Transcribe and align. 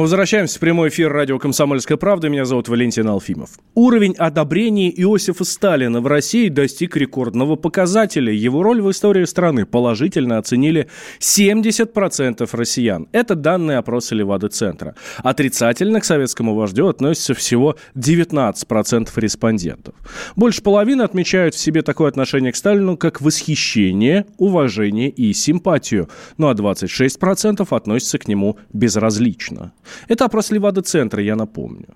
Мы 0.00 0.04
возвращаемся 0.04 0.56
в 0.56 0.60
прямой 0.60 0.88
эфир 0.88 1.12
радио 1.12 1.38
«Комсомольская 1.38 1.98
правда». 1.98 2.30
Меня 2.30 2.46
зовут 2.46 2.68
Валентин 2.68 3.06
Алфимов. 3.06 3.50
Уровень 3.74 4.14
одобрения 4.16 4.88
Иосифа 4.88 5.44
Сталина 5.44 6.00
в 6.00 6.06
России 6.06 6.48
достиг 6.48 6.96
рекордного 6.96 7.56
показателя. 7.56 8.32
Его 8.32 8.62
роль 8.62 8.80
в 8.80 8.90
истории 8.90 9.26
страны 9.26 9.66
положительно 9.66 10.38
оценили 10.38 10.88
70% 11.18 12.48
россиян. 12.50 13.08
Это 13.12 13.34
данные 13.34 13.76
опроса 13.76 14.14
Левады-центра. 14.14 14.94
Отрицательно 15.18 16.00
к 16.00 16.06
советскому 16.06 16.54
вождю 16.54 16.88
относятся 16.88 17.34
всего 17.34 17.76
19% 17.94 19.10
респондентов. 19.16 19.94
Больше 20.34 20.62
половины 20.62 21.02
отмечают 21.02 21.54
в 21.54 21.58
себе 21.58 21.82
такое 21.82 22.08
отношение 22.08 22.52
к 22.52 22.56
Сталину, 22.56 22.96
как 22.96 23.20
восхищение, 23.20 24.24
уважение 24.38 25.10
и 25.10 25.34
симпатию. 25.34 26.08
Ну 26.38 26.48
а 26.48 26.54
26% 26.54 27.66
относятся 27.68 28.18
к 28.18 28.28
нему 28.28 28.56
безразлично. 28.72 29.74
Это 30.08 30.24
опрос 30.24 30.50
Левада-центра, 30.50 31.22
я 31.22 31.36
напомню. 31.36 31.88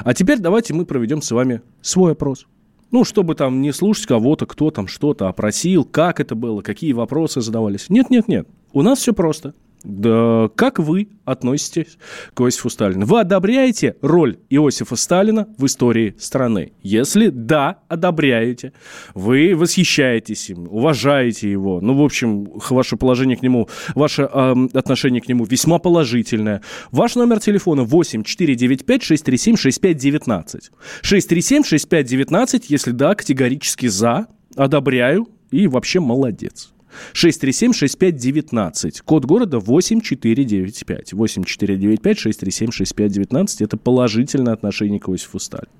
А 0.00 0.14
теперь 0.14 0.38
давайте 0.38 0.74
мы 0.74 0.84
проведем 0.84 1.22
с 1.22 1.30
вами 1.30 1.62
свой 1.80 2.12
опрос. 2.12 2.46
Ну, 2.90 3.04
чтобы 3.04 3.34
там 3.34 3.62
не 3.62 3.72
слушать 3.72 4.06
кого-то, 4.06 4.44
кто 4.46 4.70
там 4.70 4.86
что-то 4.86 5.28
опросил, 5.28 5.84
как 5.84 6.20
это 6.20 6.34
было, 6.34 6.60
какие 6.60 6.92
вопросы 6.92 7.40
задавались. 7.40 7.88
Нет, 7.88 8.10
нет, 8.10 8.28
нет. 8.28 8.46
У 8.72 8.82
нас 8.82 8.98
все 8.98 9.14
просто. 9.14 9.54
Да, 9.84 10.48
как 10.54 10.78
вы 10.78 11.08
относитесь 11.24 11.98
к 12.34 12.40
Иосифу 12.40 12.70
Сталину? 12.70 13.04
Вы 13.06 13.20
одобряете 13.20 13.96
роль 14.00 14.38
Иосифа 14.48 14.96
Сталина 14.96 15.48
в 15.58 15.66
истории 15.66 16.14
страны? 16.18 16.72
Если 16.82 17.28
да, 17.28 17.78
одобряете, 17.88 18.72
вы 19.14 19.54
восхищаетесь 19.56 20.50
им, 20.50 20.68
уважаете 20.70 21.50
его, 21.50 21.80
ну, 21.80 21.94
в 21.94 22.02
общем, 22.02 22.48
ваше 22.70 22.96
положение 22.96 23.36
к 23.36 23.42
нему, 23.42 23.68
ваше 23.94 24.28
э, 24.32 24.54
отношение 24.72 25.20
к 25.20 25.28
нему 25.28 25.44
весьма 25.44 25.78
положительное. 25.78 26.62
Ваш 26.92 27.16
номер 27.16 27.40
телефона 27.40 27.82
8 27.82 28.22
495 28.22 29.02
637 29.02 29.56
6519. 29.56 30.70
637 31.02 31.64
6519, 31.64 32.70
если 32.70 32.90
да, 32.92 33.14
категорически 33.14 33.86
за, 33.86 34.26
одобряю 34.56 35.28
и 35.50 35.66
вообще 35.66 36.00
молодец. 36.00 36.71
637-6519. 37.14 39.02
Код 39.04 39.24
города 39.24 39.58
8495. 39.58 41.12
8495-637-6519. 41.12 43.64
Это 43.64 43.76
положительное 43.76 44.54
отношение 44.54 44.98
к 45.00 45.08
Иосифу 45.08 45.38
Сталину. 45.38 45.70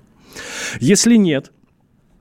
Если 0.79 1.15
нет, 1.15 1.51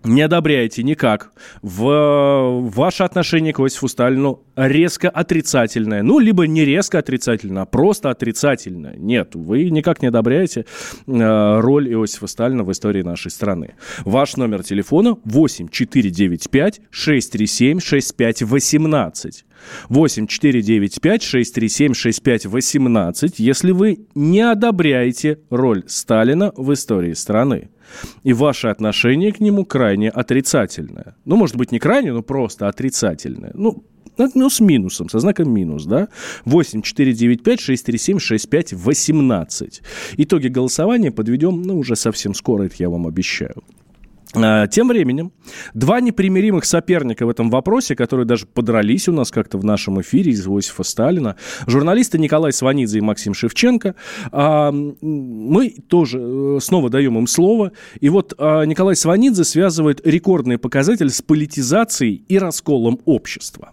не 0.05 0.23
одобряете 0.23 0.83
никак, 0.83 1.33
в 1.63 2.61
ваше 2.75 3.05
отношение 3.05 3.53
к 3.53 3.61
Иосифу 3.61 3.89
Сталину 3.89 4.43
резко 4.57 5.09
отрицательное. 5.09 6.03
Ну, 6.03 6.19
либо 6.19 6.47
не 6.47 6.65
резко 6.65 6.99
отрицательное, 6.99 7.63
а 7.63 7.67
просто 7.67 8.11
отрицательное. 8.11 8.97
Нет, 8.97 9.35
вы 9.35 9.71
никак 9.71 10.03
не 10.03 10.09
одобряете 10.09 10.67
э, 11.07 11.61
роль 11.61 11.93
Иосифа 11.93 12.27
Сталина 12.27 12.65
в 12.65 12.73
истории 12.73 13.03
нашей 13.03 13.31
страны. 13.31 13.75
Ваш 14.05 14.37
номер 14.37 14.63
телефона 14.63 15.17
8 15.25 15.69
495 15.69 16.81
637 16.91 17.81
6518. 17.81 19.45
8 19.89 20.27
495 20.27 21.23
637 21.23 21.95
6518, 21.95 23.39
если 23.39 23.71
вы 23.71 24.07
не 24.15 24.41
одобряете 24.41 25.39
роль 25.51 25.85
Сталина 25.87 26.53
в 26.57 26.73
истории 26.73 27.13
страны 27.13 27.71
и 28.23 28.33
ваше 28.33 28.69
отношение 28.69 29.33
к 29.33 29.41
нему 29.41 29.65
крайне 29.65 30.11
отрицательное. 30.11 31.15
Ну, 31.25 31.37
может 31.37 31.57
быть, 31.57 31.73
не 31.73 31.79
крайне, 31.79 32.13
но 32.13 32.23
просто 32.23 32.69
отрицательное. 32.69 33.53
Ну, 33.55 33.85
ну, 34.35 34.51
с 34.51 34.61
минусом, 34.61 35.09
со 35.09 35.19
знаком 35.21 35.51
минус, 35.51 35.87
да? 35.87 36.09
8 36.45 36.83
495 36.83 37.61
637 37.61 38.19
65 38.19 38.73
18. 38.75 39.83
Итоги 40.19 40.49
голосования 40.49 41.11
подведем, 41.11 41.63
ну, 41.63 41.79
уже 41.79 41.97
совсем 41.97 42.35
скоро, 42.35 42.65
это 42.65 42.77
я 42.79 42.91
вам 42.91 43.07
обещаю. 43.07 43.63
А, 44.35 44.67
тем 44.67 44.89
временем, 44.89 45.33
два 45.75 46.01
непримиримых 46.01 46.65
соперника 46.65 47.27
в 47.27 47.31
этом 47.31 47.51
вопросе, 47.51 47.95
которые 47.95 48.27
даже 48.27 48.47
подрались 48.47 49.09
у 49.09 49.13
нас 49.13 49.31
как-то 49.31 49.59
в 49.59 49.65
нашем 49.65 50.01
эфире 50.01 50.33
из 50.33 50.47
Иосифа 50.47 50.83
Сталина, 50.83 51.37
журналисты 51.67 52.19
Николай 52.19 52.53
Сванидзе 52.53 52.99
и 52.99 53.03
Максим 53.03 53.35
Шевченко, 53.35 53.95
а, 54.31 54.73
мы 54.73 55.75
тоже 55.89 56.19
э, 56.21 56.59
снова 56.63 56.89
даем 56.89 57.19
им 57.19 57.27
слово. 57.27 57.73
И 58.01 58.09
вот 58.09 58.35
а, 58.39 58.65
Николай 58.65 58.97
Сванидзе 58.97 59.45
связывает 59.45 60.07
рекордный 60.07 60.59
показатель 60.59 61.11
с 61.11 61.21
политизацией 61.21 62.25
и 62.29 62.39
расколом 62.39 63.01
общества. 63.05 63.73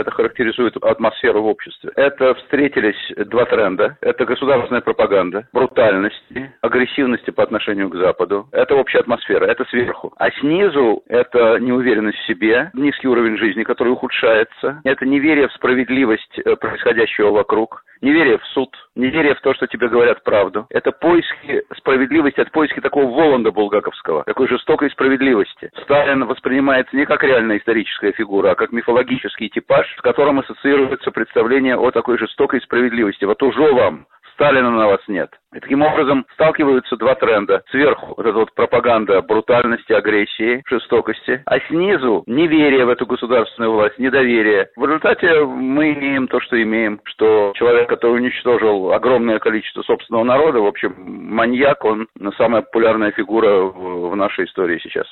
Это 0.00 0.10
характеризует 0.10 0.76
атмосферу 0.78 1.42
в 1.42 1.46
обществе. 1.46 1.90
Это 1.94 2.34
встретились 2.34 2.96
два 3.28 3.44
тренда. 3.44 3.98
Это 4.00 4.24
государственная 4.24 4.80
пропаганда, 4.80 5.46
брутальности, 5.52 6.54
агрессивности 6.62 7.30
по 7.30 7.42
отношению 7.42 7.90
к 7.90 7.96
Западу. 7.96 8.48
Это 8.52 8.74
общая 8.76 9.00
атмосфера, 9.00 9.44
это 9.44 9.64
сверху. 9.66 10.14
А 10.16 10.30
снизу 10.40 11.02
это 11.06 11.58
неуверенность 11.58 12.18
в 12.18 12.26
себе, 12.26 12.70
низкий 12.72 13.08
уровень 13.08 13.36
жизни, 13.36 13.62
который 13.62 13.90
ухудшается. 13.90 14.80
Это 14.84 15.04
неверие 15.04 15.48
в 15.48 15.52
справедливость 15.52 16.38
э, 16.38 16.56
происходящего 16.56 17.30
вокруг, 17.30 17.84
неверие 18.00 18.38
в 18.38 18.44
суд, 18.46 18.74
неверие 18.94 19.34
в 19.34 19.40
то, 19.40 19.54
что 19.54 19.66
тебе 19.66 19.88
говорят 19.88 20.22
правду. 20.24 20.66
Это 20.70 20.92
поиски 20.92 21.62
справедливости, 21.76 22.40
это 22.40 22.50
поиски 22.50 22.80
такого 22.80 23.06
Воланда 23.06 23.50
булгаковского, 23.50 24.24
такой 24.24 24.48
жестокой 24.48 24.90
справедливости. 24.90 25.70
Сталин 25.82 26.24
воспринимается 26.24 26.96
не 26.96 27.04
как 27.06 27.22
реальная 27.22 27.58
историческая 27.58 28.12
фигура, 28.12 28.52
а 28.52 28.54
как 28.54 28.72
мифологический 28.72 29.48
типаж, 29.48 29.89
с 29.96 30.02
которым 30.02 30.40
ассоциируется 30.40 31.10
представление 31.10 31.76
о 31.76 31.90
такой 31.90 32.18
жестокой 32.18 32.60
справедливости. 32.60 33.24
Вот 33.24 33.42
уже 33.42 33.72
вам, 33.72 34.06
Сталина 34.34 34.70
на 34.70 34.86
вас 34.86 35.00
нет. 35.08 35.30
И 35.54 35.58
таким 35.58 35.82
образом 35.82 36.26
сталкиваются 36.34 36.96
два 36.96 37.16
тренда. 37.16 37.62
Сверху 37.70 38.14
вот 38.16 38.24
эта 38.24 38.38
вот 38.38 38.54
пропаганда 38.54 39.20
брутальности, 39.22 39.92
агрессии, 39.92 40.62
жестокости, 40.68 41.42
а 41.44 41.58
снизу 41.68 42.22
неверие 42.26 42.84
в 42.84 42.88
эту 42.88 43.04
государственную 43.04 43.72
власть, 43.72 43.98
недоверие. 43.98 44.68
В 44.76 44.84
результате 44.84 45.44
мы 45.44 45.92
имеем 45.94 46.28
то, 46.28 46.40
что 46.40 46.60
имеем, 46.62 47.00
что 47.04 47.52
человек, 47.56 47.88
который 47.88 48.20
уничтожил 48.20 48.92
огромное 48.92 49.40
количество 49.40 49.82
собственного 49.82 50.22
народа, 50.22 50.60
в 50.60 50.66
общем, 50.66 50.94
маньяк, 50.98 51.84
он 51.84 52.06
самая 52.38 52.62
популярная 52.62 53.10
фигура 53.10 53.62
в 53.62 54.14
нашей 54.14 54.44
истории 54.44 54.78
сейчас. 54.80 55.06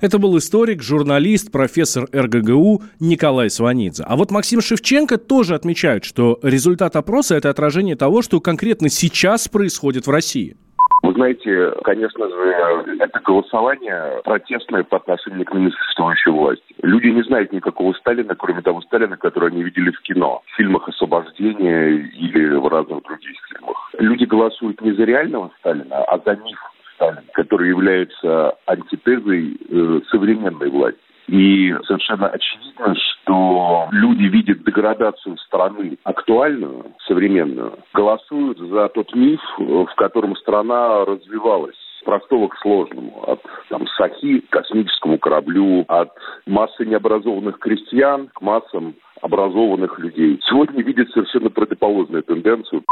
Это 0.00 0.18
был 0.18 0.36
историк, 0.38 0.82
журналист, 0.82 1.50
профессор 1.50 2.04
РГГУ 2.14 2.82
Николай 3.00 3.50
Сванидзе. 3.50 4.04
А 4.06 4.16
вот 4.16 4.30
Максим 4.30 4.60
Шевченко 4.60 5.18
тоже 5.18 5.54
отмечает, 5.54 6.04
что 6.04 6.38
результат 6.42 6.94
опроса– 6.94 7.34
это 7.36 7.50
отражение 7.50 7.96
того, 7.96 8.22
что 8.22 8.40
конкретно 8.40 8.88
сейчас 8.88 9.45
происходит 9.50 10.06
в 10.06 10.10
России? 10.10 10.56
Вы 11.02 11.12
знаете, 11.12 11.72
конечно 11.84 12.28
же, 12.28 12.96
это 12.98 13.20
голосование 13.20 14.22
протестное 14.24 14.82
по 14.82 14.96
отношению 14.96 15.44
к 15.44 15.52
ныне 15.52 15.70
существующей 15.70 16.30
власти. 16.30 16.74
Люди 16.82 17.06
не 17.08 17.22
знают 17.22 17.52
никакого 17.52 17.92
Сталина, 17.92 18.34
кроме 18.34 18.62
того 18.62 18.80
Сталина, 18.82 19.16
который 19.16 19.50
они 19.50 19.62
видели 19.62 19.90
в 19.90 20.00
кино, 20.00 20.42
в 20.46 20.56
фильмах 20.56 20.88
«Освобождение» 20.88 22.08
или 22.08 22.56
в 22.56 22.66
разных 22.66 23.02
других 23.04 23.36
фильмах. 23.48 23.90
Люди 23.98 24.24
голосуют 24.24 24.80
не 24.80 24.92
за 24.92 25.04
реального 25.04 25.52
Сталина, 25.60 26.02
а 26.04 26.18
за 26.18 26.36
миф 26.42 26.58
Сталина, 26.96 27.22
который 27.34 27.68
является 27.68 28.54
антитезой 28.66 29.56
э, 29.68 30.00
современной 30.10 30.70
власти. 30.70 31.00
И 31.28 31.74
совершенно 31.86 32.28
очевидно, 32.28 32.94
что 32.94 33.88
люди 33.90 34.24
видят 34.24 34.62
деградацию 34.62 35.36
страны 35.38 35.98
актуальную, 36.04 36.86
современную, 37.06 37.78
голосуют 37.92 38.58
за 38.58 38.88
тот 38.90 39.12
миф, 39.14 39.40
в 39.58 39.92
котором 39.96 40.36
страна 40.36 41.04
развивалась 41.04 41.76
простого 42.04 42.48
к 42.48 42.56
сложному. 42.58 43.24
От 43.26 43.42
там, 43.68 43.86
Сахи 43.98 44.40
к 44.40 44.50
космическому 44.50 45.18
кораблю, 45.18 45.84
от 45.88 46.10
массы 46.46 46.86
необразованных 46.86 47.58
крестьян 47.58 48.28
к 48.28 48.40
массам 48.40 48.94
образованных 49.20 49.98
людей. 49.98 50.38
Сегодня 50.48 50.82
видят 50.82 51.10
совершенно 51.10 51.50
противоположную 51.50 52.22
тенденцию. 52.22 52.84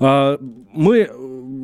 А, 0.00 0.38
мы 0.72 1.10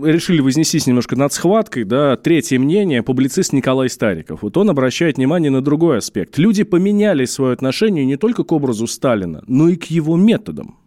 решили 0.04 0.40
вознестись 0.40 0.86
немножко 0.86 1.16
над 1.16 1.32
схваткой, 1.32 1.84
да, 1.84 2.16
третье 2.16 2.58
мнение, 2.58 3.02
публицист 3.02 3.52
Николай 3.52 3.88
Стариков. 3.88 4.42
Вот 4.42 4.56
он 4.56 4.70
обращает 4.70 5.16
внимание 5.16 5.50
на 5.50 5.62
другой 5.62 5.98
аспект. 5.98 6.38
Люди 6.38 6.64
поменяли 6.64 7.24
свое 7.24 7.52
отношение 7.52 8.04
не 8.04 8.16
только 8.16 8.44
к 8.44 8.52
образу 8.52 8.86
Сталина, 8.86 9.42
но 9.46 9.68
и 9.68 9.76
к 9.76 9.84
его 9.84 10.16
методам. 10.16 10.81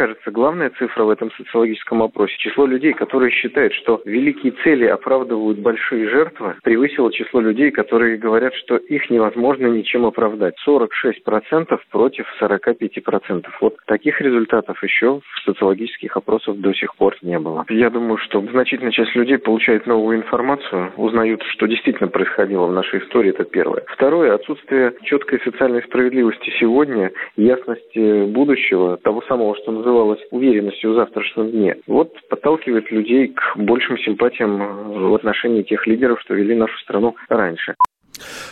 Кажется, 0.00 0.30
главная 0.30 0.70
цифра 0.78 1.04
в 1.04 1.10
этом 1.10 1.30
социологическом 1.32 2.00
опросе– 2.00 2.34
число 2.38 2.64
людей, 2.64 2.94
которые 2.94 3.30
считают, 3.32 3.74
что 3.74 4.00
великие 4.06 4.54
цели 4.64 4.86
оправдывают 4.86 5.58
большие 5.58 6.08
жертвы, 6.08 6.54
превысило 6.62 7.12
число 7.12 7.42
людей, 7.42 7.70
которые 7.70 8.16
говорят, 8.16 8.54
что 8.54 8.78
их 8.78 9.10
невозможно 9.10 9.66
ничем 9.66 10.06
оправдать. 10.06 10.54
46% 10.66 11.78
против 11.90 12.24
45%. 12.40 13.44
Вот 13.60 13.76
таких 13.84 14.22
результатов 14.22 14.82
еще 14.82 15.20
в 15.20 15.44
социологических 15.44 16.16
опросах 16.16 16.56
до 16.56 16.72
сих 16.72 16.96
пор 16.96 17.16
не 17.20 17.38
было. 17.38 17.66
Я 17.68 17.90
думаю, 17.90 18.16
что 18.16 18.40
значительная 18.40 18.92
часть 18.92 19.14
людей 19.14 19.36
получает 19.36 19.86
новую 19.86 20.16
информацию, 20.16 20.92
узнают, 20.96 21.42
что 21.50 21.66
действительно 21.66 22.08
происходило 22.08 22.64
в 22.64 22.72
нашей 22.72 23.00
истории, 23.00 23.32
это 23.32 23.44
первое. 23.44 23.84
Второе– 23.88 24.34
отсутствие 24.36 24.94
четкой 25.02 25.42
социальной 25.44 25.82
справедливости 25.82 26.50
сегодня, 26.58 27.12
ясности 27.36 28.24
будущего, 28.24 28.96
того 28.96 29.20
самого, 29.28 29.54
что 29.56 29.72
называлось 29.90 30.20
уверенностью 30.30 30.92
в 30.92 30.94
завтрашнем 30.94 31.50
дне, 31.50 31.76
вот 31.86 32.12
подталкивает 32.28 32.90
людей 32.90 33.28
к 33.28 33.56
большим 33.56 33.98
симпатиям 33.98 35.10
в 35.10 35.14
отношении 35.14 35.62
тех 35.62 35.86
лидеров, 35.86 36.20
что 36.20 36.34
вели 36.34 36.54
нашу 36.54 36.78
страну 36.78 37.16
раньше. 37.28 37.74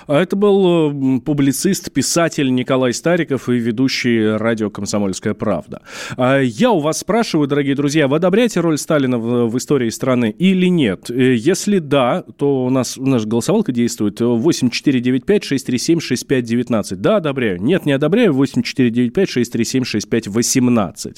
А 0.07 0.21
это 0.21 0.37
был 0.37 0.91
э, 0.91 1.21
публицист, 1.21 1.91
писатель 1.93 2.55
Николай 2.55 2.95
Стариков 2.95 3.49
и 3.49 3.59
ведущий 3.59 4.37
радио 4.37 4.71
«Комсомольская 4.71 5.35
правда». 5.35 5.83
А 6.17 6.39
я 6.39 6.71
у 6.71 6.79
вас 6.81 6.99
спрашиваю, 6.99 7.49
дорогие 7.49 7.75
друзья, 7.75 8.07
вы 8.09 8.17
одобряете 8.17 8.61
роль 8.61 8.79
Сталина 8.79 9.19
в, 9.19 9.59
истории 9.59 9.91
страны 9.91 10.35
или 10.39 10.67
нет? 10.67 11.11
Э, 11.11 11.35
если 11.35 11.79
да, 11.79 12.25
то 12.37 12.65
у 12.65 12.71
нас, 12.71 12.97
у 12.97 13.05
нас 13.07 13.27
голосовалка 13.27 13.73
действует 13.73 14.21
8495-637-6519. 14.21 16.97
Да, 16.97 17.17
одобряю. 17.17 17.61
Нет, 17.61 17.85
не 17.87 17.93
одобряю. 17.93 18.33
8495-637-6518. 18.35 21.17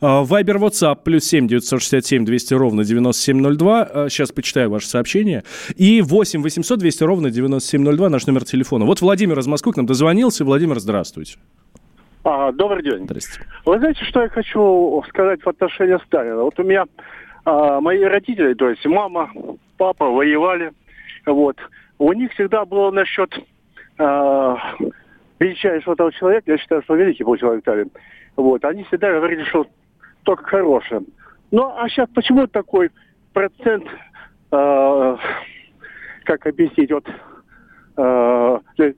Вайбер, 0.00 0.58
WhatsApp, 0.58 0.98
плюс 1.04 1.24
7 1.24 1.48
967 1.48 2.24
200 2.24 2.54
ровно 2.54 2.84
9702. 2.84 4.08
Сейчас 4.08 4.30
почитаю 4.32 4.70
ваше 4.70 4.88
сообщение. 4.88 5.44
И 5.76 6.00
8 6.02 6.42
800 6.42 6.78
200 6.78 7.04
ровно 7.04 7.30
9702. 7.30 7.77
9702 7.78 8.08
наш 8.08 8.26
номер 8.26 8.44
телефона. 8.44 8.84
Вот 8.84 9.00
Владимир 9.00 9.38
из 9.38 9.46
Москвы 9.46 9.72
к 9.72 9.76
нам 9.76 9.86
дозвонился. 9.86 10.44
Владимир, 10.44 10.78
здравствуйте. 10.78 11.38
А, 12.24 12.52
добрый 12.52 12.82
день. 12.82 13.04
Здрасте. 13.04 13.40
Вы 13.64 13.78
знаете, 13.78 14.04
что 14.04 14.22
я 14.22 14.28
хочу 14.28 15.02
сказать 15.08 15.42
в 15.42 15.48
отношении 15.48 15.98
Сталина? 16.04 16.42
Вот 16.42 16.58
у 16.58 16.62
меня 16.64 16.84
а, 17.44 17.80
мои 17.80 18.02
родители, 18.02 18.54
то 18.54 18.68
есть 18.68 18.84
мама, 18.86 19.30
папа 19.76 20.06
воевали. 20.06 20.72
Вот. 21.26 21.56
У 21.98 22.12
них 22.12 22.32
всегда 22.32 22.64
было 22.64 22.90
насчет 22.90 23.32
а, 23.98 24.56
величайшего 25.38 25.96
того 25.96 26.10
человека, 26.10 26.50
я 26.52 26.58
считаю, 26.58 26.82
что 26.82 26.96
великий 26.96 27.24
был 27.24 27.36
человек 27.36 27.62
Сталин. 27.62 27.90
Вот. 28.36 28.64
Они 28.64 28.84
всегда 28.84 29.12
говорили, 29.12 29.44
что 29.44 29.66
только 30.24 30.44
хорошее. 30.44 31.02
Ну, 31.50 31.72
а 31.76 31.88
сейчас 31.88 32.08
почему 32.14 32.46
такой 32.46 32.90
процент, 33.32 33.84
э, 34.50 35.16
как 36.24 36.46
объяснить, 36.46 36.92
вот 36.92 37.06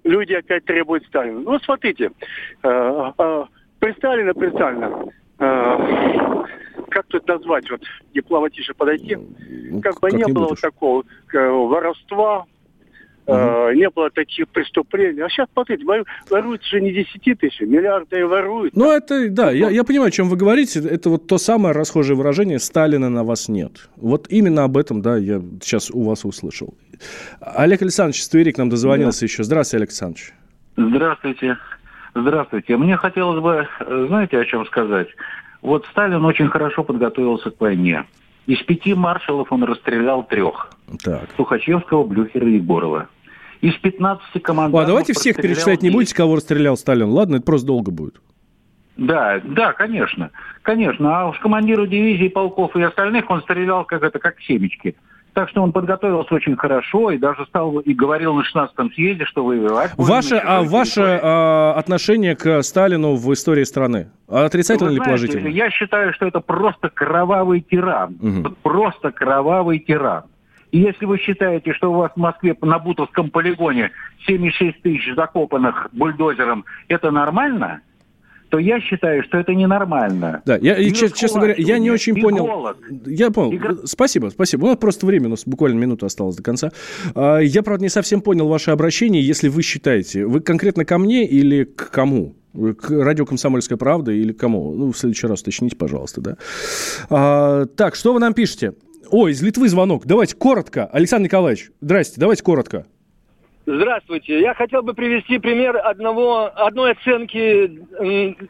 люди 0.04 0.32
опять 0.34 0.64
требуют 0.64 1.04
Сталина. 1.06 1.40
Ну, 1.40 1.58
смотрите, 1.60 2.10
э, 2.62 3.12
э, 3.18 3.44
при 3.78 3.92
Сталине, 3.94 4.34
при 4.34 4.50
Сталине, 4.50 5.12
как 6.90 7.06
тут 7.06 7.26
назвать, 7.26 7.70
вот 7.70 7.80
дипломатично 8.12 8.74
подойти, 8.74 9.16
ну, 9.16 9.80
как 9.80 10.00
бы 10.00 10.10
не 10.10 10.30
было 10.30 10.48
вот 10.48 10.60
такого 10.60 11.04
воровства, 11.32 12.44
Uh-huh. 13.30 13.74
не 13.74 13.88
было 13.90 14.10
таких 14.10 14.48
преступлений. 14.48 15.20
А 15.20 15.28
сейчас, 15.28 15.48
смотрите, 15.52 15.84
воруют 16.28 16.64
же 16.64 16.80
не 16.80 16.92
десяти 16.92 17.34
тысяч, 17.34 17.60
миллиарды 17.60 18.26
воруют. 18.26 18.74
Ну, 18.76 18.90
это, 18.90 19.28
да, 19.30 19.50
я, 19.50 19.70
я 19.70 19.84
понимаю, 19.84 20.08
о 20.08 20.10
чем 20.10 20.28
вы 20.28 20.36
говорите. 20.36 20.80
Это 20.80 21.10
вот 21.10 21.26
то 21.26 21.38
самое 21.38 21.74
расхожее 21.74 22.16
выражение 22.16 22.58
«Сталина 22.58 23.08
на 23.08 23.24
вас 23.24 23.48
нет». 23.48 23.88
Вот 23.96 24.26
именно 24.30 24.64
об 24.64 24.76
этом, 24.76 25.02
да, 25.02 25.16
я 25.16 25.40
сейчас 25.62 25.90
у 25.90 26.02
вас 26.02 26.24
услышал. 26.24 26.74
Олег 27.40 27.82
Александрович 27.82 28.22
Стверик 28.22 28.58
нам 28.58 28.68
дозвонился 28.68 29.20
да. 29.20 29.26
еще. 29.26 29.42
Здравствуйте, 29.42 29.76
Олег 29.78 29.88
Александрович. 29.88 30.32
Здравствуйте. 30.76 31.58
Здравствуйте. 32.14 32.76
Мне 32.76 32.96
хотелось 32.96 33.40
бы, 33.40 33.68
знаете, 34.08 34.38
о 34.38 34.44
чем 34.44 34.66
сказать? 34.66 35.08
Вот 35.62 35.86
Сталин 35.90 36.24
очень 36.24 36.48
хорошо 36.48 36.84
подготовился 36.84 37.50
к 37.50 37.60
войне. 37.60 38.04
Из 38.46 38.58
пяти 38.62 38.94
маршалов 38.94 39.52
он 39.52 39.64
расстрелял 39.64 40.24
трех. 40.24 40.70
Так. 41.04 41.28
Тухачевского, 41.36 42.04
Блюхера 42.04 42.48
и 42.48 42.54
Егорова. 42.54 43.08
Из 43.60 43.74
15 43.74 44.42
командиров... 44.42 44.84
А 44.84 44.86
давайте 44.86 45.12
всех 45.12 45.36
перечислять 45.36 45.82
не 45.82 45.90
будете, 45.90 46.14
кого 46.14 46.36
расстрелял 46.36 46.76
Сталин. 46.76 47.10
Ладно, 47.10 47.36
это 47.36 47.44
просто 47.44 47.66
долго 47.66 47.90
будет. 47.90 48.20
Да, 48.96 49.40
да, 49.44 49.72
конечно. 49.72 50.30
Конечно. 50.62 51.20
А 51.20 51.28
уж 51.28 51.38
командиру 51.38 51.86
дивизии, 51.86 52.28
полков 52.28 52.76
и 52.76 52.82
остальных 52.82 53.30
он 53.30 53.42
стрелял 53.42 53.84
как 53.84 54.02
это, 54.02 54.18
как 54.18 54.40
семечки. 54.40 54.94
Так 55.32 55.48
что 55.48 55.62
он 55.62 55.72
подготовился 55.72 56.34
очень 56.34 56.56
хорошо 56.56 57.10
и 57.12 57.18
даже 57.18 57.46
стал 57.46 57.78
и 57.78 57.94
говорил 57.94 58.34
на 58.34 58.42
16-м 58.42 58.92
съезде, 58.92 59.24
что 59.26 59.44
воевать. 59.44 59.92
Ваше, 59.96 60.36
а, 60.36 60.62
ваше 60.62 61.20
а, 61.22 61.74
отношение 61.76 62.34
к 62.34 62.62
Сталину 62.62 63.14
в 63.14 63.32
истории 63.32 63.64
страны? 63.64 64.10
Отрицательно 64.28 64.90
или 64.90 64.98
положительно? 64.98 65.48
Я 65.48 65.70
считаю, 65.70 66.12
что 66.14 66.26
это 66.26 66.40
просто 66.40 66.88
кровавый 66.88 67.60
тиран. 67.60 68.16
Угу. 68.20 68.56
Просто 68.62 69.12
кровавый 69.12 69.78
тиран. 69.78 70.24
И 70.72 70.78
если 70.78 71.04
вы 71.04 71.18
считаете, 71.18 71.72
что 71.72 71.92
у 71.92 71.96
вас 71.96 72.12
в 72.14 72.18
Москве 72.18 72.56
на 72.60 72.78
Бутовском 72.78 73.30
полигоне 73.30 73.90
76 74.26 74.82
тысяч 74.82 75.14
закопанных 75.14 75.88
бульдозером, 75.92 76.64
это 76.88 77.10
нормально, 77.10 77.80
то 78.50 78.58
я 78.58 78.80
считаю, 78.80 79.22
что 79.22 79.38
это 79.38 79.54
ненормально. 79.54 80.42
Да, 80.44 80.58
я, 80.60 80.76
и, 80.76 80.90
честно, 80.92 81.16
честно 81.16 81.40
говоря, 81.40 81.54
я 81.56 81.78
не 81.78 81.90
очень 81.90 82.20
понял. 82.20 82.44
Голод. 82.44 82.78
Я 83.06 83.30
понял. 83.30 83.52
И... 83.52 83.86
Спасибо, 83.86 84.28
спасибо. 84.28 84.64
У 84.64 84.66
нас 84.68 84.76
просто 84.76 85.06
время, 85.06 85.26
у 85.26 85.30
нас 85.30 85.44
буквально 85.46 85.78
минута 85.78 86.06
осталась 86.06 86.36
до 86.36 86.42
конца. 86.42 86.70
А, 87.14 87.38
я, 87.38 87.62
правда, 87.62 87.84
не 87.84 87.88
совсем 87.88 88.20
понял 88.20 88.48
ваше 88.48 88.72
обращение. 88.72 89.24
Если 89.24 89.48
вы 89.48 89.62
считаете, 89.62 90.26
вы 90.26 90.40
конкретно 90.40 90.84
ко 90.84 90.98
мне 90.98 91.26
или 91.26 91.64
к 91.64 91.90
кому? 91.90 92.34
К 92.52 92.90
радио 92.90 93.24
«Комсомольская 93.24 93.78
правда» 93.78 94.10
или 94.10 94.32
к 94.32 94.40
кому? 94.40 94.74
Ну, 94.74 94.90
в 94.90 94.98
следующий 94.98 95.28
раз 95.28 95.40
уточните, 95.40 95.76
пожалуйста, 95.76 96.20
да. 96.20 96.36
А, 97.08 97.66
так, 97.66 97.94
что 97.94 98.12
вы 98.12 98.18
нам 98.18 98.34
пишете? 98.34 98.74
Ой, 99.10 99.32
из 99.32 99.42
Литвы 99.42 99.68
звонок. 99.68 100.06
Давайте 100.06 100.36
коротко. 100.36 100.86
Александр 100.86 101.26
Николаевич, 101.26 101.70
здрасте, 101.80 102.20
давайте 102.20 102.42
коротко. 102.42 102.86
Здравствуйте. 103.66 104.40
Я 104.40 104.54
хотел 104.54 104.82
бы 104.82 104.94
привести 104.94 105.38
пример 105.38 105.76
одного, 105.76 106.50
одной 106.54 106.92
оценки 106.92 107.84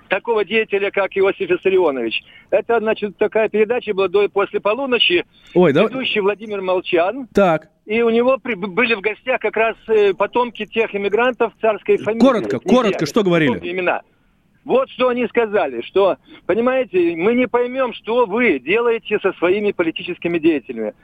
такого 0.08 0.44
деятеля, 0.44 0.90
как 0.90 1.16
Иосиф 1.16 1.50
Виссарионович. 1.50 2.22
Это, 2.50 2.78
значит, 2.78 3.16
такая 3.18 3.48
передача 3.48 3.92
была 3.92 4.08
до 4.08 4.28
после 4.28 4.60
полуночи. 4.60 5.26
Ой, 5.54 5.72
ведущий 5.72 6.20
да... 6.20 6.22
Владимир 6.22 6.62
Молчан. 6.62 7.28
Так. 7.34 7.68
И 7.84 8.00
у 8.02 8.10
него 8.10 8.38
при, 8.38 8.54
были 8.54 8.94
в 8.94 9.00
гостях 9.00 9.40
как 9.40 9.56
раз 9.56 9.76
э, 9.88 10.14
потомки 10.14 10.64
тех 10.64 10.94
иммигрантов 10.94 11.52
царской 11.60 11.98
фамилии. 11.98 12.20
Коротко, 12.20 12.60
коротко, 12.60 13.04
что 13.04 13.22
говорили? 13.22 13.58
Имена. 13.68 14.02
Вот 14.64 14.90
что 14.90 15.08
они 15.08 15.26
сказали, 15.26 15.80
что, 15.82 16.18
понимаете, 16.46 17.16
мы 17.16 17.34
не 17.34 17.48
поймем, 17.48 17.92
что 17.94 18.26
вы 18.26 18.58
делаете 18.58 19.18
со 19.20 19.32
своими 19.34 19.72
политическими 19.72 20.38
деятелями. 20.38 20.94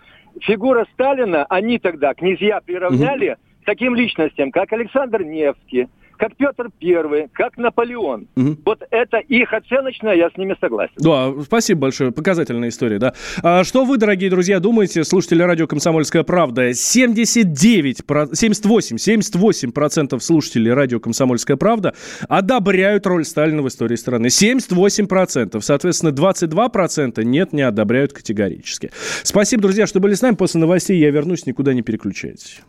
Фигура 0.41 0.87
Сталина, 0.93 1.47
они 1.49 1.79
тогда, 1.79 2.13
князья, 2.15 2.61
приравняли 2.61 3.31
угу 3.31 3.41
таким 3.67 3.95
личностям, 3.95 4.51
как 4.51 4.73
Александр 4.73 5.23
Невский, 5.23 5.89
как 6.17 6.37
Петр 6.37 6.71
Первый, 6.79 7.29
как 7.33 7.57
Наполеон. 7.57 8.29
Угу. 8.37 8.57
Вот 8.65 8.83
это 8.91 9.19
их 9.19 9.53
оценочное, 9.53 10.15
я 10.15 10.31
с 10.31 10.37
ними 10.37 10.57
согласен. 10.61 10.95
Да, 10.99 11.33
спасибо 11.43 11.83
большое, 11.83 12.13
показательная 12.13 12.69
история, 12.69 12.99
да. 12.99 13.15
А 13.43 13.65
что 13.65 13.85
вы, 13.85 13.99
дорогие 13.99 14.31
друзья, 14.31 14.61
думаете, 14.61 15.05
слушатели 15.05 15.43
радио 15.43 15.67
«Комсомольская 15.67 16.23
правда»? 16.23 16.75
79, 16.75 17.99
78, 18.33 18.99
78 18.99 19.73
процентов 19.73 20.23
слушателей 20.23 20.73
радио 20.73 21.01
«Комсомольская 21.01 21.57
правда» 21.57 21.95
одобряют 22.29 23.07
роль 23.07 23.25
Сталина 23.25 23.63
в 23.63 23.69
истории 23.69 23.97
страны. 23.97 24.31
78 24.31 25.07
процентов. 25.07 25.65
Соответственно, 25.65 26.13
22 26.13 26.69
процента 26.69 27.25
нет, 27.25 27.53
не 27.53 27.63
одобряют 27.63 28.13
категорически. 28.13 28.91
Спасибо, 29.23 29.63
друзья, 29.63 29.87
что 29.87 30.01
были 30.01 30.15
с 30.15 30.23
нами. 30.23 30.35
После 30.35 30.61
новостей 30.61 30.99
я 30.99 31.11
вернусь, 31.11 31.47
никуда 31.47 31.75
не 31.75 31.83
переключайтесь. 31.83 32.61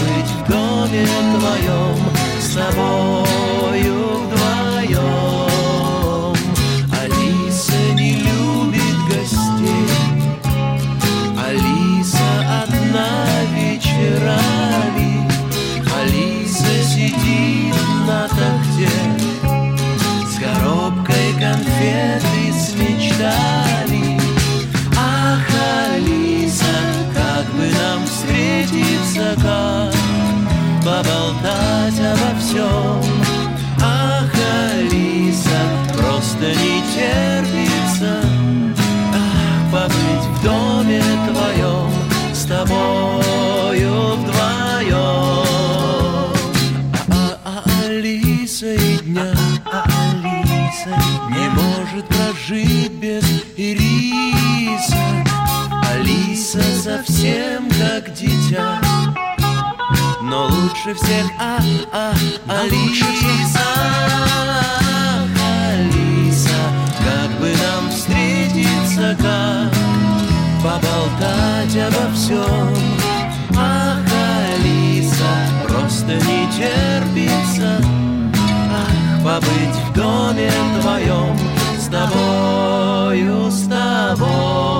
Побыть 0.00 0.30
в 0.30 0.50
доме 0.50 1.06
твоем 1.38 1.96
лучше 60.80 60.94
всех, 60.94 61.26
а, 61.38 61.58
а, 61.92 62.12
Алиса, 62.48 63.60
Алиса, 65.68 66.60
как 66.98 67.30
бы 67.40 67.48
нам 67.48 67.90
встретиться, 67.90 69.16
как 69.20 69.72
поболтать 70.62 71.76
обо 71.76 72.12
всем. 72.14 72.74
Ах, 73.56 73.98
Алиса, 74.54 75.32
просто 75.68 76.14
не 76.14 76.46
терпится, 76.52 77.80
ах, 78.72 79.24
побыть 79.24 79.76
в 79.88 79.92
доме 79.94 80.50
твоем 80.80 81.38
с 81.78 81.86
тобою, 81.86 83.50
с 83.50 83.68
тобою 83.68 84.79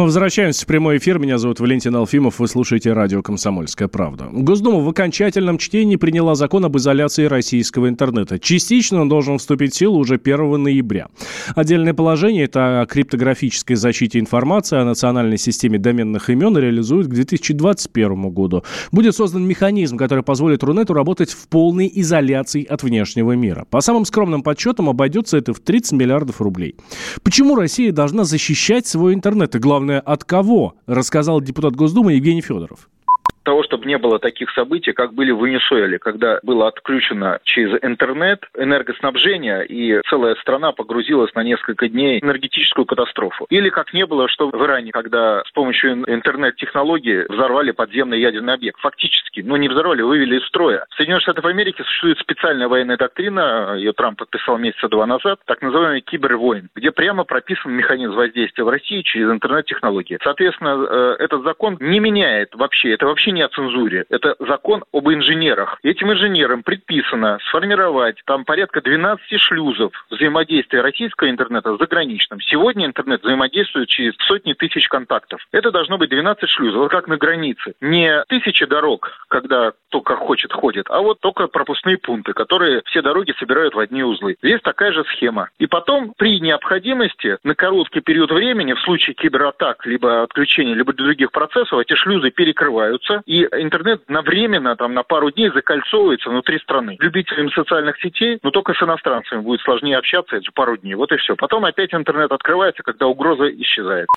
Мы 0.00 0.06
возвращаемся 0.06 0.62
в 0.62 0.66
прямой 0.66 0.96
эфир. 0.96 1.18
Меня 1.18 1.36
зовут 1.36 1.60
Валентин 1.60 1.94
Алфимов. 1.94 2.38
Вы 2.38 2.48
слушаете 2.48 2.94
радио 2.94 3.20
«Комсомольская 3.20 3.86
правда». 3.86 4.30
Госдума 4.32 4.80
в 4.80 4.88
окончательном 4.88 5.58
чтении 5.58 5.96
приняла 5.96 6.34
закон 6.36 6.64
об 6.64 6.74
изоляции 6.78 7.26
российского 7.26 7.86
интернета. 7.86 8.38
Частично 8.38 9.02
он 9.02 9.10
должен 9.10 9.36
вступить 9.36 9.74
в 9.74 9.76
силу 9.76 9.98
уже 9.98 10.14
1 10.14 10.62
ноября. 10.62 11.08
Отдельное 11.54 11.92
положение– 11.92 12.44
это 12.46 12.80
о 12.80 12.86
криптографической 12.86 13.76
защите 13.76 14.18
информации 14.18 14.78
о 14.78 14.86
национальной 14.86 15.36
системе 15.36 15.78
доменных 15.78 16.30
имен 16.30 16.56
реализуют 16.56 17.08
к 17.08 17.10
2021 17.10 18.30
году. 18.30 18.64
Будет 18.92 19.14
создан 19.14 19.46
механизм, 19.46 19.98
который 19.98 20.24
позволит 20.24 20.62
Рунету 20.62 20.94
работать 20.94 21.30
в 21.30 21.46
полной 21.46 21.92
изоляции 21.96 22.64
от 22.64 22.82
внешнего 22.82 23.32
мира. 23.32 23.66
По 23.68 23.82
самым 23.82 24.06
скромным 24.06 24.42
подсчетам 24.42 24.88
обойдется 24.88 25.36
это 25.36 25.52
в 25.52 25.60
30 25.60 25.92
миллиардов 25.92 26.40
рублей. 26.40 26.74
Почему 27.22 27.54
Россия 27.54 27.92
должна 27.92 28.24
защищать 28.24 28.86
свой 28.86 29.12
интернет? 29.12 29.54
И 29.54 29.58
главное, 29.58 29.89
главное, 29.90 30.00
от 30.00 30.24
кого, 30.24 30.74
рассказал 30.86 31.40
депутат 31.40 31.74
Госдумы 31.74 32.12
Евгений 32.12 32.42
Федоров 32.42 32.88
того, 33.42 33.62
чтобы 33.62 33.86
не 33.86 33.98
было 33.98 34.18
таких 34.18 34.50
событий, 34.50 34.92
как 34.92 35.14
были 35.14 35.30
в 35.30 35.44
Венесуэле, 35.44 35.98
когда 35.98 36.40
было 36.42 36.68
отключено 36.68 37.40
через 37.44 37.78
интернет 37.82 38.44
энергоснабжение, 38.56 39.66
и 39.66 40.00
целая 40.08 40.34
страна 40.36 40.72
погрузилась 40.72 41.34
на 41.34 41.42
несколько 41.42 41.88
дней 41.88 42.20
в 42.20 42.24
энергетическую 42.24 42.86
катастрофу. 42.86 43.46
Или 43.50 43.70
как 43.70 43.92
не 43.92 44.06
было, 44.06 44.28
что 44.28 44.50
в 44.50 44.64
Иране, 44.64 44.92
когда 44.92 45.42
с 45.44 45.52
помощью 45.52 46.04
интернет-технологии 46.10 47.26
взорвали 47.28 47.70
подземный 47.70 48.20
ядерный 48.20 48.54
объект. 48.54 48.78
Фактически, 48.80 49.40
ну 49.40 49.56
не 49.56 49.68
взорвали, 49.68 50.02
вывели 50.02 50.38
из 50.38 50.46
строя. 50.46 50.86
В 50.90 50.94
Соединенных 50.94 51.22
Штатах 51.22 51.44
Америки 51.44 51.82
существует 51.82 52.18
специальная 52.18 52.68
военная 52.68 52.96
доктрина, 52.96 53.74
ее 53.76 53.92
Трамп 53.92 54.18
подписал 54.18 54.58
месяца 54.58 54.88
два 54.88 55.06
назад, 55.06 55.40
так 55.46 55.62
называемый 55.62 56.00
кибервойн, 56.00 56.68
где 56.74 56.90
прямо 56.90 57.24
прописан 57.24 57.72
механизм 57.72 58.12
воздействия 58.14 58.64
в 58.64 58.68
России 58.68 59.02
через 59.02 59.30
интернет-технологии. 59.30 60.18
Соответственно, 60.22 60.86
э, 60.88 61.16
этот 61.20 61.42
закон 61.42 61.76
не 61.80 62.00
меняет 62.00 62.54
вообще, 62.54 62.92
это 62.92 63.06
вообще 63.06 63.29
не 63.32 63.42
о 63.42 63.48
цензуре. 63.48 64.04
Это 64.08 64.36
закон 64.38 64.84
об 64.92 65.08
инженерах. 65.08 65.78
Этим 65.82 66.12
инженерам 66.12 66.62
предписано 66.62 67.38
сформировать 67.48 68.20
там 68.24 68.44
порядка 68.44 68.80
12 68.80 69.40
шлюзов 69.40 69.92
взаимодействия 70.10 70.80
российского 70.80 71.30
интернета 71.30 71.74
с 71.74 71.78
заграничным. 71.78 72.40
Сегодня 72.40 72.86
интернет 72.86 73.22
взаимодействует 73.22 73.88
через 73.88 74.14
сотни 74.26 74.52
тысяч 74.52 74.88
контактов. 74.88 75.40
Это 75.52 75.70
должно 75.70 75.98
быть 75.98 76.10
12 76.10 76.48
шлюзов, 76.48 76.82
вот 76.82 76.90
как 76.90 77.08
на 77.08 77.16
границе. 77.16 77.74
Не 77.80 78.24
тысячи 78.28 78.66
дорог, 78.66 79.10
когда 79.28 79.72
кто 79.88 80.00
как 80.00 80.18
хочет 80.18 80.52
ходит, 80.52 80.86
а 80.88 81.00
вот 81.00 81.20
только 81.20 81.48
пропускные 81.48 81.98
пункты, 81.98 82.32
которые 82.32 82.82
все 82.86 83.02
дороги 83.02 83.34
собирают 83.38 83.74
в 83.74 83.78
одни 83.78 84.04
узлы. 84.04 84.36
Здесь 84.42 84.60
такая 84.62 84.92
же 84.92 85.04
схема. 85.04 85.48
И 85.58 85.66
потом 85.66 86.12
при 86.16 86.40
необходимости 86.40 87.38
на 87.42 87.54
короткий 87.54 88.00
период 88.00 88.30
времени 88.30 88.74
в 88.74 88.80
случае 88.80 89.14
кибератак, 89.14 89.84
либо 89.86 90.22
отключения, 90.22 90.74
либо 90.74 90.92
других 90.92 91.32
процессов, 91.32 91.78
эти 91.80 91.94
шлюзы 91.94 92.30
перекрываются, 92.30 93.19
и 93.26 93.42
интернет 93.42 94.08
на 94.08 94.22
временно, 94.22 94.76
там, 94.76 94.94
на 94.94 95.02
пару 95.02 95.30
дней 95.30 95.50
закольцовывается 95.50 96.30
внутри 96.30 96.58
страны. 96.58 96.96
Любителям 97.00 97.50
социальных 97.50 97.98
сетей, 98.00 98.38
но 98.42 98.50
только 98.50 98.74
с 98.74 98.82
иностранцами 98.82 99.40
будет 99.40 99.60
сложнее 99.60 99.98
общаться 99.98 100.36
эти 100.36 100.50
пару 100.54 100.76
дней. 100.76 100.94
Вот 100.94 101.12
и 101.12 101.16
все. 101.16 101.36
Потом 101.36 101.64
опять 101.64 101.94
интернет 101.94 102.32
открывается, 102.32 102.82
когда 102.82 103.06
угроза 103.06 103.48
исчезает. 103.50 104.08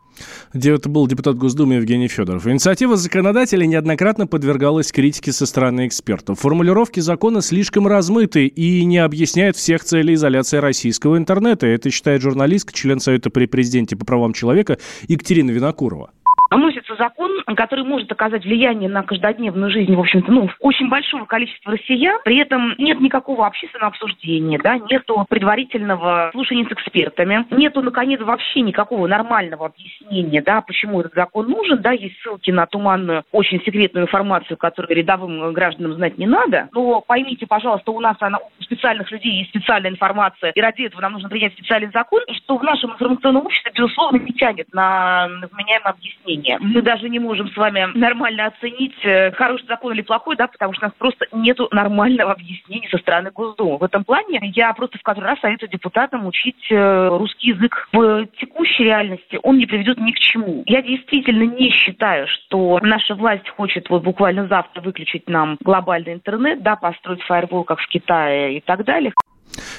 Где 0.53 0.73
это 0.73 0.89
был 0.89 1.07
депутат 1.07 1.35
Госдумы 1.35 1.75
Евгений 1.75 2.07
Федоров. 2.07 2.47
Инициатива 2.47 2.95
законодателей 2.95 3.67
неоднократно 3.67 4.27
подвергалась 4.27 4.91
критике 4.91 5.31
со 5.31 5.45
стороны 5.45 5.87
экспертов. 5.87 6.39
Формулировки 6.39 6.99
закона 6.99 7.41
слишком 7.41 7.87
размыты 7.87 8.47
и 8.47 8.85
не 8.85 8.99
объясняют 8.99 9.55
всех 9.55 9.83
целей 9.83 10.13
изоляции 10.13 10.57
российского 10.57 11.17
интернета. 11.17 11.67
Это 11.67 11.89
считает 11.89 12.21
журналистка, 12.21 12.73
член 12.73 12.99
Совета 12.99 13.29
при 13.29 13.45
президенте 13.45 13.95
по 13.95 14.05
правам 14.05 14.33
человека 14.33 14.77
Екатерина 15.07 15.51
Винокурова 15.51 16.11
вносится 16.55 16.95
закон, 16.95 17.31
который 17.55 17.83
может 17.83 18.11
оказать 18.11 18.43
влияние 18.43 18.89
на 18.89 19.03
каждодневную 19.03 19.71
жизнь, 19.71 19.95
в 19.95 19.99
общем-то, 19.99 20.31
ну, 20.31 20.49
очень 20.59 20.89
большого 20.89 21.25
количества 21.25 21.73
россиян. 21.73 22.19
При 22.23 22.37
этом 22.37 22.75
нет 22.77 22.99
никакого 22.99 23.47
общественного 23.47 23.87
обсуждения, 23.87 24.59
да, 24.59 24.77
нету 24.77 25.25
предварительного 25.29 26.29
слушания 26.31 26.65
с 26.65 26.71
экспертами, 26.71 27.45
нету, 27.51 27.81
наконец, 27.81 28.21
вообще 28.21 28.61
никакого 28.61 29.07
нормального 29.07 29.67
объяснения, 29.67 30.41
да, 30.41 30.61
почему 30.61 31.01
этот 31.01 31.13
закон 31.13 31.47
нужен, 31.49 31.81
да, 31.81 31.91
есть 31.91 32.15
ссылки 32.21 32.51
на 32.51 32.65
туманную, 32.65 33.23
очень 33.31 33.61
секретную 33.63 34.05
информацию, 34.05 34.57
которую 34.57 34.95
рядовым 34.95 35.53
гражданам 35.53 35.93
знать 35.93 36.17
не 36.17 36.25
надо. 36.25 36.69
Но 36.71 37.01
поймите, 37.01 37.47
пожалуйста, 37.47 37.91
у 37.91 37.99
нас 37.99 38.17
она, 38.19 38.37
у 38.37 38.63
специальных 38.63 39.11
людей 39.11 39.39
есть 39.39 39.49
специальная 39.49 39.91
информация, 39.91 40.51
и 40.51 40.61
ради 40.61 40.83
этого 40.83 41.01
нам 41.01 41.13
нужно 41.13 41.29
принять 41.29 41.53
специальный 41.53 41.91
закон, 41.93 42.21
и 42.27 42.33
что 42.33 42.57
в 42.57 42.63
нашем 42.63 42.91
информационном 42.91 43.45
обществе, 43.45 43.71
безусловно, 43.75 44.17
не 44.17 44.33
тянет 44.33 44.73
на 44.73 45.27
вменяемое 45.51 45.93
объяснение. 45.93 46.42
Мнение. 46.43 46.57
Мы 46.59 46.81
даже 46.81 47.09
не 47.09 47.19
можем 47.19 47.49
с 47.49 47.57
вами 47.57 47.87
нормально 47.95 48.47
оценить, 48.47 48.95
э, 49.03 49.31
хороший 49.31 49.65
закон 49.67 49.93
или 49.93 50.01
плохой, 50.01 50.35
да, 50.35 50.47
потому 50.47 50.73
что 50.73 50.85
у 50.85 50.87
нас 50.89 50.95
просто 50.97 51.25
нету 51.31 51.67
нормального 51.71 52.31
объяснения 52.31 52.89
со 52.89 52.97
стороны 52.97 53.31
Госдумы. 53.31 53.77
В 53.77 53.83
этом 53.83 54.03
плане 54.03 54.39
я 54.55 54.73
просто 54.73 54.97
в 54.97 55.03
который 55.03 55.25
раз 55.25 55.39
советую 55.39 55.69
депутатам 55.69 56.25
учить 56.25 56.67
э, 56.69 57.07
русский 57.09 57.49
язык. 57.49 57.87
В 57.91 58.27
текущей 58.39 58.83
реальности 58.83 59.39
он 59.41 59.57
не 59.57 59.65
приведет 59.65 59.99
ни 59.99 60.11
к 60.11 60.19
чему. 60.19 60.63
Я 60.65 60.81
действительно 60.81 61.43
не 61.43 61.69
считаю, 61.69 62.27
что 62.27 62.79
наша 62.81 63.15
власть 63.15 63.47
хочет 63.49 63.89
вот 63.89 64.03
буквально 64.03 64.47
завтра 64.47 64.81
выключить 64.81 65.29
нам 65.29 65.57
глобальный 65.61 66.13
интернет, 66.13 66.61
да, 66.63 66.75
построить 66.75 67.23
фаервол, 67.23 67.63
как 67.63 67.79
в 67.79 67.87
Китае 67.87 68.57
и 68.57 68.61
так 68.61 68.83
далее. 68.83 69.13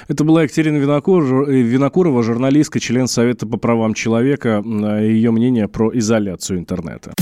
Это 0.09 0.25
была 0.25 0.42
Екатерина 0.42 0.76
Винокурова, 0.76 1.50
э, 1.50 1.61
Винокурова, 1.61 2.23
журналистка, 2.23 2.80
член 2.80 3.06
Совета 3.06 3.47
по 3.47 3.56
правам 3.56 3.94
человека. 3.94 4.62
Ее 4.64 5.30
мнение 5.30 5.68
про 5.68 5.90
изоляцию 5.97 6.59
интернета. 6.59 7.12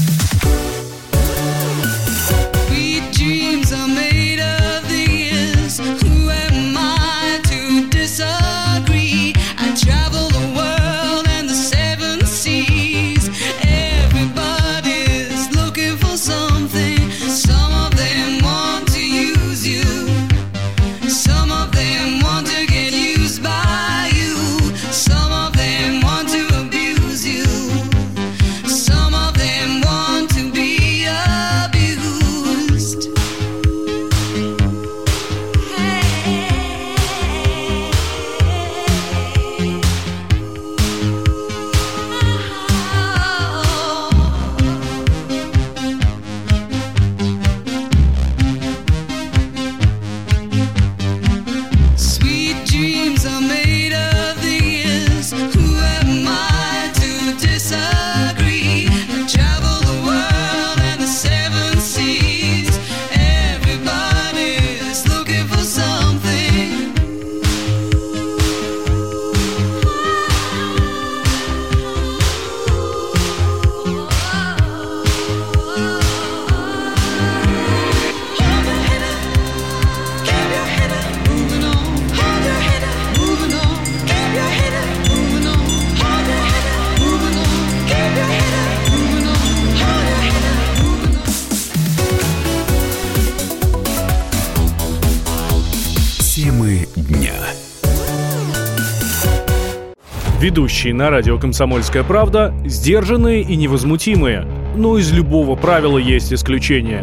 Ведущие 100.41 100.95
на 100.95 101.11
радио 101.11 101.39
«Комсомольская 101.39 102.05
правда» 102.05 102.55
сдержанные 102.65 103.43
и 103.43 103.55
невозмутимые. 103.55 104.49
Но 104.75 104.97
из 104.97 105.12
любого 105.12 105.57
правила 105.57 105.99
есть 105.99 106.33
исключение. 106.33 107.03